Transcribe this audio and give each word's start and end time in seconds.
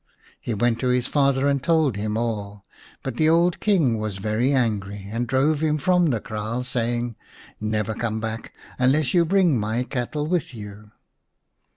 He 0.39 0.55
went 0.55 0.79
to 0.79 0.87
his 0.87 1.05
father 1.05 1.45
and 1.47 1.61
told 1.61 1.95
him 1.95 2.17
all, 2.17 2.65
but 3.03 3.17
the 3.17 3.29
old 3.29 3.59
King 3.59 3.99
was 3.99 4.17
very 4.17 4.51
angry 4.51 5.07
and 5.11 5.27
drove 5.27 5.59
him 5.61 5.77
from 5.77 6.07
the 6.07 6.19
kraal, 6.19 6.63
saying," 6.63 7.15
Never 7.61 7.93
come 7.93 8.19
back 8.19 8.51
unless 8.79 9.13
you 9.13 9.25
bring 9.25 9.59
my 9.59 9.83
cattle 9.83 10.25
with 10.25 10.55
you." 10.55 10.89